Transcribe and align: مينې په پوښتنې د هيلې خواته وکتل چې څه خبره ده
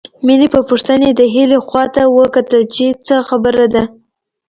مينې 0.25 0.47
په 0.53 0.59
پوښتنې 0.69 1.09
د 1.13 1.21
هيلې 1.33 1.59
خواته 1.67 2.03
وکتل 2.19 2.61
چې 2.75 2.85
څه 3.05 3.15
خبره 3.27 3.65
ده 3.73 3.83